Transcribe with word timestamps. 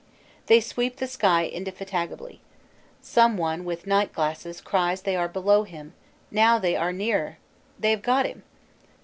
They 0.47 0.59
sweep 0.61 0.95
the 0.95 1.05
sky 1.05 1.45
indefatigably. 1.45 2.41
Some 3.03 3.37
one 3.37 3.63
with 3.65 3.85
night 3.85 4.11
glasses 4.13 4.59
cries 4.59 5.03
they 5.03 5.15
are 5.15 5.27
below 5.27 5.61
him 5.61 5.93
now 6.31 6.57
they 6.57 6.75
are 6.75 6.91
nearer 6.91 7.37
they 7.77 7.91
have 7.91 8.01
got 8.01 8.25
him! 8.25 8.41